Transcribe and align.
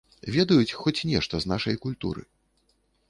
Ведаюць 0.35 0.77
хоць 0.79 1.05
нешта 1.11 1.35
з 1.43 1.51
нашай 1.53 1.75
культуры? 1.85 2.21